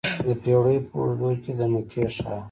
[0.25, 2.39] د پیړیو په اوږدو کې د مکې ښار.